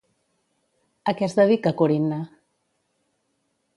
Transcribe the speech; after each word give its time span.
A 1.11 1.15
què 1.19 1.27
es 1.27 1.37
dedica 1.39 1.75
Corinna? 1.83 2.21